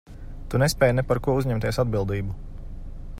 Tu 0.53 0.61
nespēj 0.63 0.93
ne 0.99 1.03
par 1.11 1.21
ko 1.27 1.37
uzņemties 1.41 1.81
atbildību. 1.85 2.37